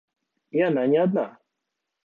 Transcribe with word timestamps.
И 0.49 0.59
она 0.61 0.87
не 0.87 0.97
одна. 0.97 1.37